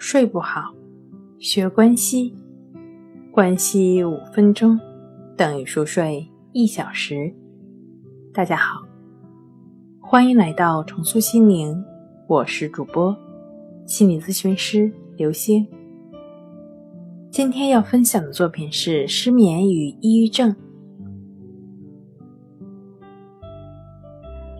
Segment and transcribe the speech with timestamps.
[0.00, 0.72] 睡不好，
[1.40, 2.32] 学关西，
[3.32, 4.78] 关西五分钟
[5.36, 7.34] 等于熟睡一小时。
[8.32, 8.80] 大家好，
[10.00, 11.76] 欢迎来到重塑心灵，
[12.28, 13.14] 我是主播
[13.86, 15.66] 心理咨询师刘星。
[17.28, 20.54] 今天要分享的作品是失眠与抑郁症。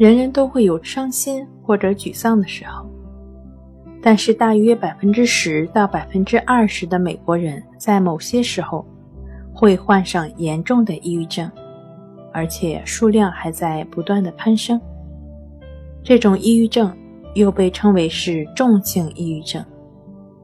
[0.01, 2.85] 人人都会有伤心或者沮丧的时候，
[4.03, 8.87] 但是大约百分之十到百分之二十的美国人在某些时候
[9.53, 11.51] 会患上严重的抑郁症，
[12.33, 14.81] 而且数量还在不断的攀升。
[16.03, 16.97] 这种抑郁症
[17.35, 19.65] 又被称为是重性抑郁症，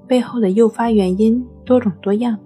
[0.06, 2.38] 背后的诱发原因多种多样，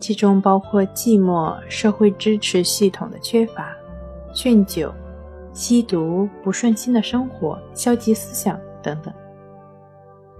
[0.00, 3.76] 其中包括寂寞、社会支持系统的缺乏、
[4.34, 4.92] 酗酒。
[5.54, 9.12] 吸毒、不顺心的生活、消极思想等等。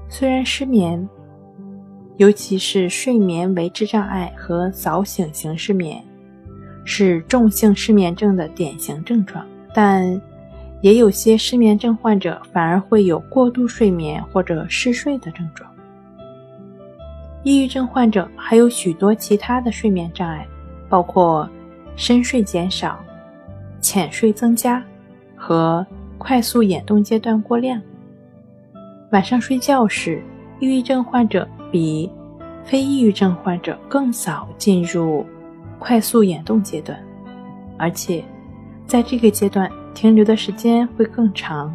[0.08, 1.08] 虽然失眠，
[2.16, 6.02] 尤其是睡眠维持障碍和早醒型失眠，
[6.84, 10.20] 是重性失眠症的典型症状，但
[10.80, 15.70] 也有些失眠症患者反而会有过度睡眠或者嗜睡的症状。
[17.44, 20.46] 抑郁症患者还有许多其他的睡眠障碍，
[20.88, 21.48] 包括
[21.96, 22.98] 深睡减少、
[23.80, 24.84] 浅睡增加。
[25.40, 25.86] 和
[26.18, 27.80] 快速眼动阶段过量。
[29.10, 30.22] 晚上睡觉时，
[30.60, 32.10] 抑郁症患者比
[32.62, 35.24] 非抑郁症患者更早进入
[35.78, 36.98] 快速眼动阶段，
[37.78, 38.22] 而且
[38.86, 41.74] 在这个阶段停留的时间会更长。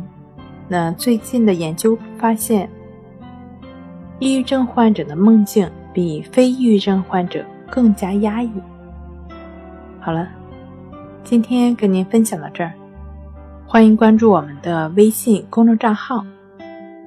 [0.67, 2.69] 那最近的研究发现，
[4.19, 8.51] 抑郁症患者的梦境比非抑郁症患者更加压抑。
[9.99, 10.29] 好了，
[11.23, 12.71] 今天跟您分享到这儿。
[13.65, 16.23] 欢迎关注我们的微信公众账号“